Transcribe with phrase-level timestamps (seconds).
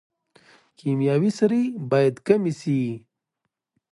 [0.79, 1.57] کیمیاوي سره
[1.91, 2.79] باید کمه شي